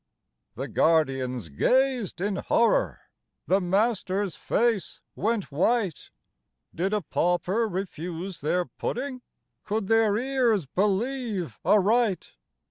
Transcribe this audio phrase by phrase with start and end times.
[0.55, 3.01] The guardians gazed in horror.
[3.45, 6.09] The master's face went white;"
[6.73, 9.21] Did a pauper refuse their pudding?'
[9.67, 12.31] Could their ears believe aright